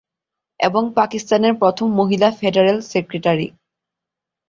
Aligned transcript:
এবং 0.59 0.83
পাকিস্তানের 0.95 1.53
প্রথম 1.53 1.87
মহিলা 1.91 2.29
ফেডারেল 2.31 2.77
সেক্রেটারি। 2.91 3.47